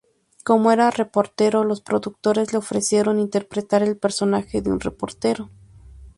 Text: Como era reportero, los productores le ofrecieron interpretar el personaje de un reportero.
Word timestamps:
Como 0.43 0.71
era 0.71 0.89
reportero, 0.89 1.63
los 1.63 1.81
productores 1.81 2.53
le 2.53 2.57
ofrecieron 2.57 3.19
interpretar 3.19 3.83
el 3.83 3.97
personaje 3.99 4.59
de 4.63 4.71
un 4.71 4.79
reportero. 4.79 5.51